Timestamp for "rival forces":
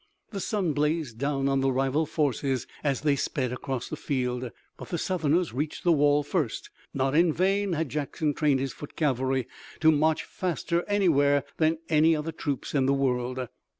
1.71-2.65